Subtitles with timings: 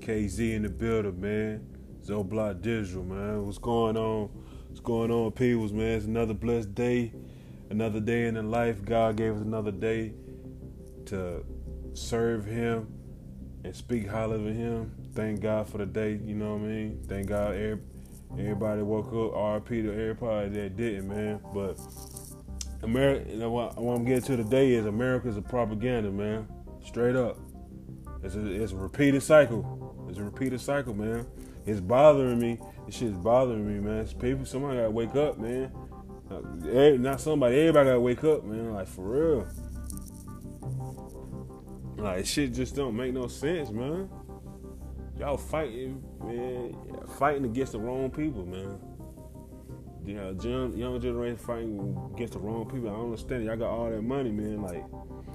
[0.00, 1.66] KZ in the building, man.
[2.04, 3.44] Zoe Block Digital, man.
[3.44, 4.28] What's going on?
[4.68, 5.96] What's going on, peoples, man?
[5.96, 7.12] It's another blessed day,
[7.70, 8.84] another day in the life.
[8.84, 10.12] God gave us another day
[11.06, 11.44] to
[11.94, 12.86] serve Him
[13.64, 14.92] and speak highly of Him.
[15.14, 17.04] Thank God for the day, you know what I mean?
[17.08, 17.54] Thank God
[18.38, 19.64] everybody woke up.
[19.66, 21.40] RP to everybody that didn't, man.
[21.52, 21.78] But
[22.82, 26.46] America, you know, what, what I'm getting to today is America's a propaganda, man.
[26.84, 27.38] Straight up.
[28.22, 29.85] It's a, it's a repeated cycle.
[30.16, 31.26] It's a repeated cycle, man.
[31.66, 32.58] It's bothering me.
[32.86, 33.98] This shit's bothering me, man.
[33.98, 35.70] It's people, somebody gotta wake up, man.
[36.30, 38.72] Uh, not somebody, everybody gotta wake up, man.
[38.72, 39.46] Like for real.
[41.98, 44.08] Like shit just don't make no sense, man.
[45.18, 46.74] Y'all fighting, man.
[47.18, 48.78] Fighting against the wrong people, man.
[50.06, 52.88] Yeah, young, young generation fighting against the wrong people.
[52.88, 53.46] I don't understand it.
[53.48, 54.62] Y'all got all that money, man.
[54.62, 54.82] Like,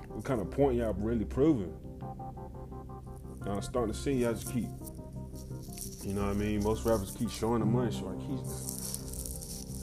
[0.10, 1.72] what kind of point y'all really proving?
[3.48, 4.68] I'm starting to see y'all just keep,
[6.04, 6.64] you know what I mean?
[6.64, 8.40] Most rappers keep showing the money, so I keep.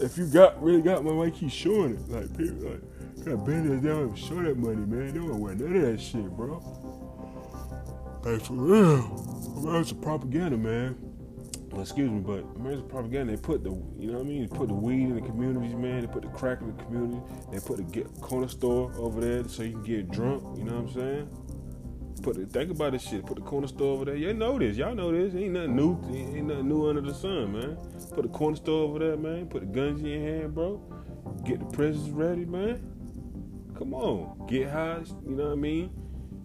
[0.01, 2.09] If you got really got my money, keep showing it.
[2.09, 5.13] Like people, like got bandits down and show that money, man.
[5.13, 6.63] They don't wear none of that shit, bro.
[8.25, 10.97] Like for real, America's a propaganda, man.
[11.71, 13.37] Well, excuse me, but America's propaganda.
[13.37, 14.43] They put the, you know what I mean?
[14.43, 16.01] They put the weed in the communities, man.
[16.01, 17.21] They put the crack in the community.
[17.53, 20.43] They put the corner store over there so you can get drunk.
[20.57, 21.29] You know what I'm saying?
[22.23, 23.25] Put it, think about this shit.
[23.25, 24.17] Put the corner store over there.
[24.17, 24.77] You know this.
[24.77, 25.35] Y'all know this.
[25.35, 25.99] Ain't nothing new.
[26.11, 27.77] Ain't nothing new under the sun, man.
[28.15, 29.47] Put the corner store over there, man.
[29.47, 30.83] Put the guns in your hand, bro.
[31.45, 32.83] Get the prisons ready, man.
[33.77, 34.47] Come on.
[34.49, 35.03] Get high.
[35.25, 35.91] You know what I mean?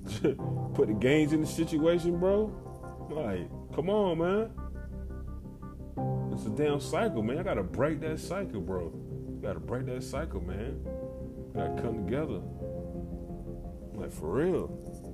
[0.76, 2.52] Put the games in the situation, bro.
[3.10, 4.52] Like, come on, man.
[6.34, 7.38] It's a damn cycle, man.
[7.38, 8.92] I gotta break that cycle, bro.
[9.28, 10.82] You gotta break that cycle, man.
[10.84, 12.42] You gotta come together.
[13.94, 15.13] Like for real.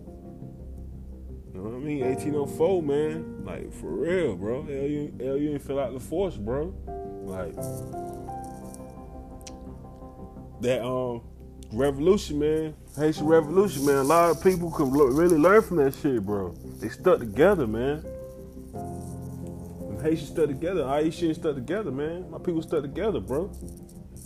[1.59, 2.05] You know what I mean?
[2.05, 3.45] 1804, man.
[3.45, 4.63] Like, for real, bro.
[4.63, 6.73] Hell, you, hell, you ain't fill out the force, bro.
[7.25, 7.53] Like,
[10.61, 11.21] that, um,
[11.73, 12.75] revolution, man.
[12.95, 13.97] Haitian revolution, man.
[13.97, 16.53] A lot of people can lo- really learn from that shit, bro.
[16.79, 18.05] They stuck together, man.
[20.01, 20.87] Haitian stuck together.
[20.87, 22.31] Haitians stuck together, man.
[22.31, 23.51] My people stuck together, bro.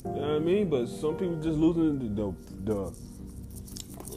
[0.06, 0.69] You know what I mean?
[0.69, 2.96] But some people just losing the, the, the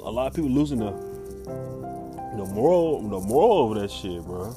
[0.03, 1.96] a lot of people losing the
[2.37, 4.55] the moral, the moral of that shit, bro.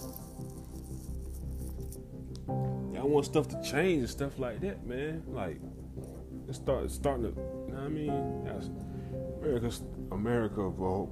[2.93, 5.23] Y'all want stuff to change and stuff like that, man.
[5.27, 5.59] Like,
[6.47, 8.43] it start starting to, you know what I mean?
[8.43, 8.69] That's
[9.41, 9.71] America,
[10.11, 11.09] America, bro.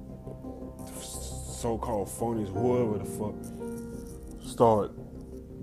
[1.00, 3.34] So-called phonies, whoever the fuck,
[4.46, 4.92] start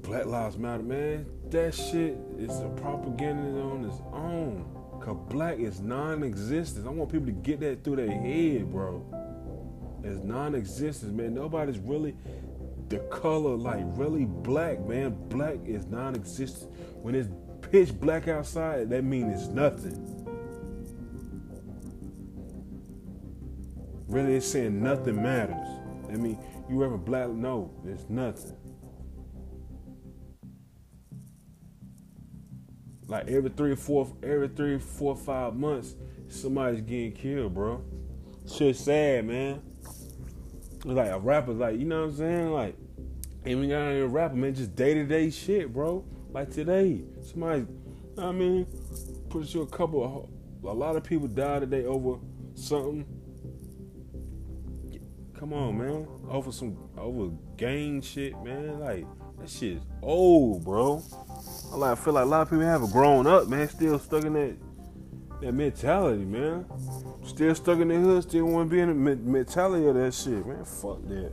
[0.01, 1.25] Black Lives Matter, man.
[1.49, 4.71] That shit is a propaganda on its own.
[5.01, 6.87] Cause black is non-existent.
[6.87, 9.24] I want people to get that through their head, bro
[10.15, 11.33] is non-existent, man.
[11.33, 12.15] Nobody's really
[12.89, 15.15] the color like really black, man.
[15.29, 16.71] Black is non-existent.
[17.01, 17.29] When it's
[17.61, 20.11] pitch black outside, that means it's nothing.
[24.07, 25.67] Really, it's saying nothing matters.
[26.09, 26.37] I mean,
[26.69, 27.29] you ever black?
[27.29, 28.55] No, it's nothing.
[33.07, 35.95] Like every three or four, every three, four, five months,
[36.27, 37.83] somebody's getting killed, bro.
[38.47, 39.61] Shit sad, man
[40.93, 42.75] like a rapper, like you know what I'm saying, like
[43.45, 46.03] even got a rapper, man, just day to day shit, bro.
[46.31, 47.65] Like today, somebody,
[48.17, 48.65] I mean,
[49.29, 52.19] put you a couple of, a lot of people died today over
[52.55, 53.05] something.
[55.37, 58.79] Come on, man, over some over gang shit, man.
[58.79, 59.05] Like
[59.39, 61.01] that shit's old, bro.
[61.71, 63.67] I like feel like a lot of people haven't grown up, man.
[63.67, 64.55] Still stuck in that
[65.45, 66.65] that mentality, man.
[67.23, 70.45] Still stuck in the hood, still want to be in the mentality of that shit,
[70.45, 70.65] man.
[70.65, 71.31] Fuck that.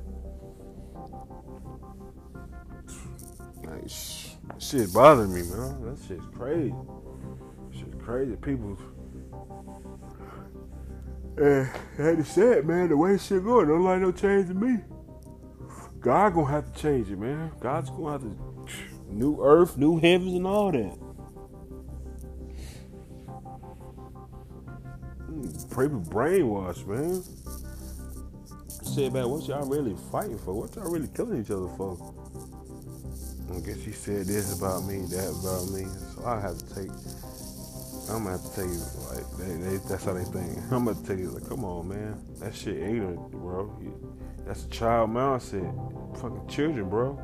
[3.64, 5.82] Like, sh- shit bothering me, man.
[5.86, 6.74] That shit's crazy.
[7.72, 8.36] Shit's crazy.
[8.36, 8.76] People.
[11.38, 12.90] And I had to say it, man.
[12.90, 14.78] The way shit going, don't like no change to me.
[16.00, 17.50] God gonna have to change it, man.
[17.60, 18.36] God's gonna have to
[19.08, 20.98] new earth, new heavens, and all that.
[25.72, 27.22] People brainwashed, man.
[28.94, 30.52] Said, man, what y'all really fighting for?
[30.52, 31.96] What y'all really killing each other for?
[33.54, 35.86] I guess he said this about me, that about me.
[36.14, 36.90] So I have to take.
[38.10, 40.58] I'm gonna have to tell you, like, they, they, that's how they think.
[40.70, 43.74] I'm gonna tell you, like, come on, man, that shit ignorant, bro.
[44.46, 45.72] That's a child mindset.
[46.20, 47.18] Fucking children, bro.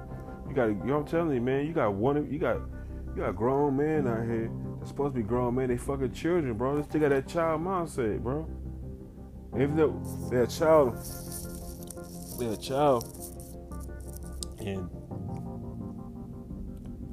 [0.48, 1.66] You got, you know what I'm telling you, man.
[1.66, 2.60] You got one, you got,
[3.18, 4.48] you got grown men out here
[4.78, 5.68] they're supposed to be grown men.
[5.68, 6.76] They fucking children, bro.
[6.76, 8.48] They still got that child mindset, bro.
[9.54, 10.00] Even though
[10.30, 10.96] they're a child,
[12.38, 13.02] they're a child.
[14.60, 14.88] And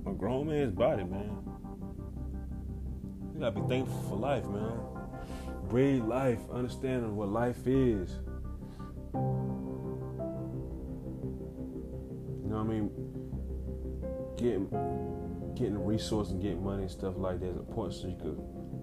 [0.05, 1.37] a grown man's body, man.
[3.33, 4.79] You gotta be thankful for life, man.
[5.67, 8.19] Breathe life, understanding what life is.
[9.13, 9.19] You
[12.51, 12.91] know what I mean?
[14.37, 15.24] Getting
[15.55, 18.39] getting resources and getting money and stuff like that is important so you could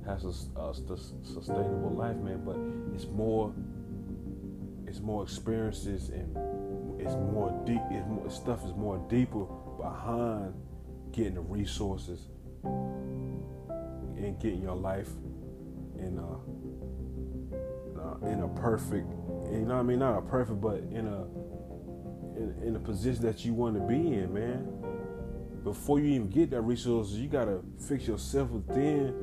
[0.07, 0.29] have a,
[0.61, 2.43] a sustainable life, man.
[2.45, 2.57] But
[2.95, 3.53] it's more
[4.87, 6.37] it's more experiences and
[7.01, 7.81] it's more deep.
[7.91, 9.47] It's more, stuff is more deeper
[9.81, 10.55] behind
[11.13, 12.29] getting the resources
[12.65, 15.09] and getting your life
[15.99, 16.63] in a
[18.01, 19.07] uh, in a perfect,
[19.51, 21.25] you know what I mean, not a perfect, but in a
[22.37, 24.67] in, in a position that you want to be in, man.
[25.65, 29.15] Before you even get that resources, you gotta fix yourself within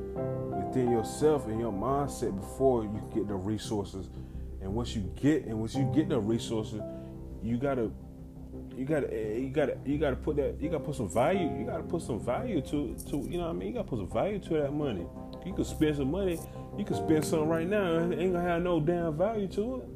[0.50, 4.08] within yourself and your mindset before you get the resources
[4.60, 6.80] and once you get and once you get the resources,
[7.42, 7.90] you gotta
[8.76, 11.66] you gotta eh, you gotta you gotta put that you gotta put some value you
[11.66, 14.10] gotta put some value to to you know what I mean you gotta put some
[14.10, 15.06] value to that money.
[15.44, 16.38] You can spend some money,
[16.76, 19.88] you can spend some right now, it ain't gonna have no damn value to it.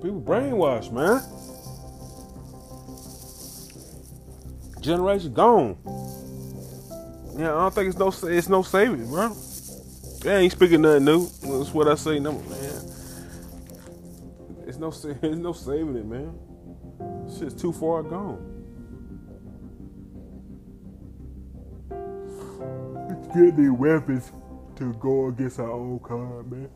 [0.00, 1.20] People brainwashed, man.
[4.88, 5.76] Generation gone.
[7.36, 9.36] Yeah, I don't think it's no it's no saving, bro.
[10.24, 11.26] I ain't speaking nothing new.
[11.42, 12.92] That's what I say, no man.
[14.66, 16.38] It's no, it's no saving it, man.
[17.28, 18.40] Shit's too far gone.
[21.90, 24.32] Let's get these weapons
[24.76, 26.70] to go against our own kind, man.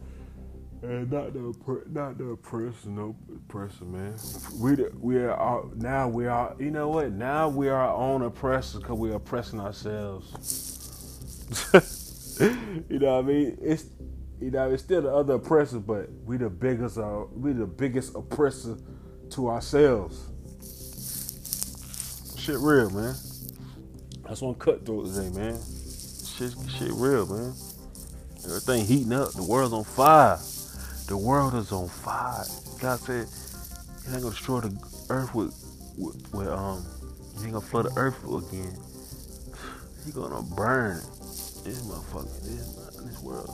[0.83, 1.55] And not the
[1.91, 3.15] not the personal
[3.47, 4.19] person, man.
[4.59, 8.81] We we are now we are you know what now we are our own oppressors
[8.81, 10.33] because we are oppressing ourselves.
[12.41, 13.59] you know what I mean?
[13.63, 13.85] It's
[14.41, 18.17] you know it's still the other oppressors, but we the biggest uh, we the biggest
[18.17, 18.77] oppressor
[19.31, 20.31] to ourselves.
[22.41, 23.15] Shit real, man.
[24.25, 25.61] That's one cutthroat today, man.
[26.27, 27.55] Shit, shit real, man.
[28.45, 29.33] Everything heating up.
[29.33, 30.41] The world's on fire.
[31.13, 32.43] The world is on fire.
[32.81, 33.29] God said,
[34.09, 34.73] "You ain't gonna destroy the
[35.11, 35.53] earth with,
[35.99, 36.87] with, with um,
[37.37, 38.73] you ain't gonna flood the earth again.
[40.07, 41.05] He gonna burn it."
[41.65, 43.51] this motherfucker, this this world,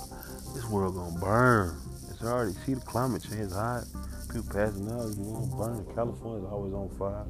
[0.54, 1.76] this world gonna burn.
[2.08, 3.86] It's already see the climate change hot.
[4.32, 5.84] People passing out, you know, burning.
[5.96, 7.26] California's always on fire.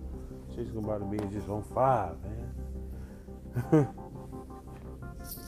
[0.55, 2.53] Shit's gonna about to be just on fire, man.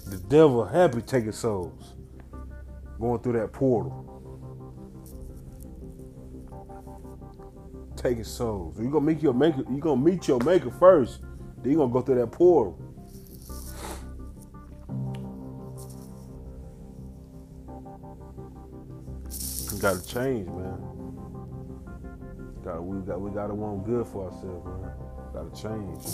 [0.06, 1.92] the devil happy taking souls,
[2.98, 4.19] going through that portal.
[7.96, 8.78] Taking souls.
[8.80, 9.64] You gonna meet your maker.
[9.70, 11.20] You gonna meet your maker first.
[11.62, 12.78] Then you're gonna go through that portal.
[19.80, 20.78] gotta change, man.
[22.62, 24.92] Gotta, we got we gotta want good for ourselves, man.
[25.32, 26.04] Gotta change.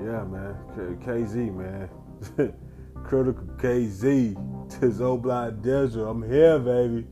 [0.00, 0.54] Yeah, man.
[1.02, 2.54] KZ, man.
[3.04, 4.80] Critical KZ.
[4.80, 6.06] Tis Blind Desert.
[6.06, 7.06] I'm here, baby.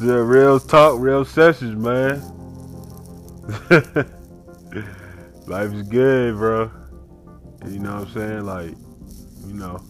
[0.00, 2.20] The real talk, real sessions, man.
[5.46, 6.70] Life is good, bro.
[7.66, 8.44] You know what I'm saying?
[8.44, 8.74] Like,
[9.46, 9.80] you know.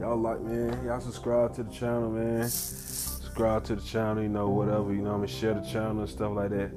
[0.00, 2.48] Y'all like, man, y'all subscribe to the channel, man.
[2.48, 5.28] Subscribe to the channel, you know, whatever, you know, I'm mean?
[5.28, 6.72] share the channel and stuff like that.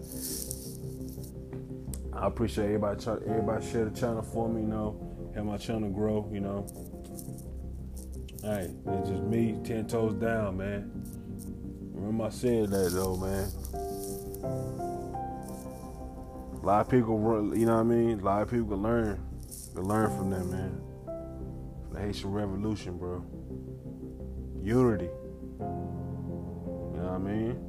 [2.17, 6.29] I appreciate everybody, everybody share the channel for me, you know, help my channel grow,
[6.31, 6.65] you know.
[8.41, 10.91] Hey, it's just me, ten toes down, man.
[11.93, 13.51] Remember I said that though, man.
[16.61, 17.15] A lot of people,
[17.55, 18.19] you know what I mean?
[18.19, 19.21] A lot of people can learn,
[19.73, 20.81] can learn from that, man.
[21.05, 23.23] From the Haitian Revolution, bro.
[24.63, 25.09] Unity.
[25.59, 27.59] You know what I mean?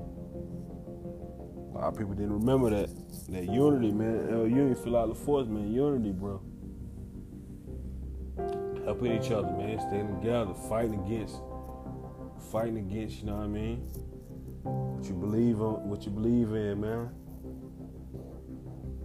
[1.77, 2.89] A lot of people didn't remember that.
[3.29, 4.31] That unity, man.
[4.51, 5.71] Unity feel out the force, man.
[5.71, 6.41] Unity, bro.
[8.87, 9.79] Helping each other, man.
[9.81, 11.37] Staying together, fighting against,
[12.51, 13.21] fighting against.
[13.21, 13.77] You know what I mean?
[14.63, 17.11] What you believe on, what you believe in, man.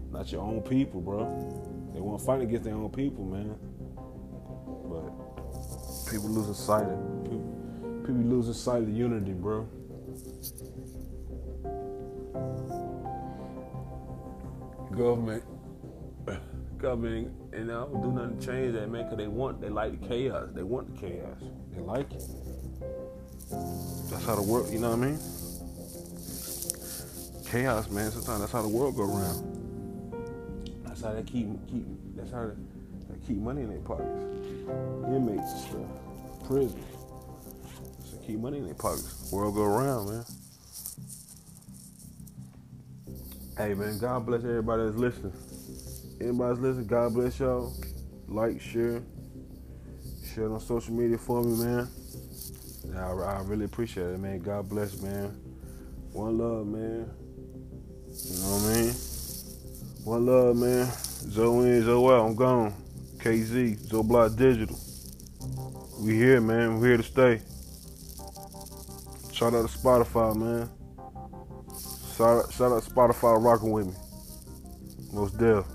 [0.10, 1.26] Not your own people, bro.
[1.94, 3.58] They want to fight against their own people, man.
[4.88, 9.68] But people losing sight of people, people losing sight of unity, bro.
[15.02, 15.44] Government,
[16.80, 19.10] coming and I don't do nothing to change that, man.
[19.10, 20.50] Cause they want, they like the chaos.
[20.54, 21.42] They want the chaos.
[21.74, 22.24] They like it.
[23.50, 25.20] That's how the world, you know what I mean?
[27.50, 28.12] Chaos, man.
[28.12, 30.14] Sometimes that's how the world go around.
[30.86, 31.88] That's how they keep keep.
[32.16, 32.52] That's how
[33.10, 34.08] they keep money in their pockets.
[35.08, 36.86] Inmates and stuff, prison.
[38.04, 39.32] So keep money in their pockets.
[39.32, 40.26] World go around, man.
[43.62, 45.34] Hey man, God bless everybody that's listening.
[46.20, 47.72] Anybody's listening, God bless y'all.
[48.28, 49.04] Like, share,
[50.34, 51.88] share on social media for me, man.
[52.98, 54.40] I, I really appreciate it, man.
[54.40, 55.28] God bless, man.
[56.12, 57.08] One love, man.
[58.08, 58.94] You know what I mean?
[60.06, 60.88] One love, man.
[61.30, 62.26] Zoe in, Zoe out.
[62.26, 62.74] I'm gone.
[63.20, 64.80] KZ, Zoe Block Digital.
[66.00, 66.80] We here, man.
[66.80, 67.42] We here to stay.
[69.32, 70.68] Shout out to Spotify, man.
[72.22, 73.94] Shout out, shout out Spotify rocking with me.
[75.12, 75.66] Most deaf.